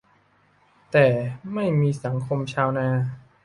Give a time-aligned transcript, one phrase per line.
[0.91, 1.07] แต่
[1.53, 2.87] "ไม่มีสังคมชาวนา"